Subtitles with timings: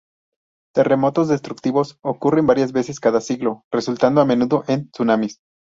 [0.73, 5.41] Terremotos destructivos ocurren varias veces cada siglo, resultando a menudo en tsunamis.